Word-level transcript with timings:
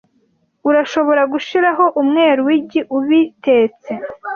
Urashobora 0.69 1.21
gushiraho 1.31 1.85
umweru 2.01 2.41
w'igi 2.47 2.81
ubitetse. 2.97 3.91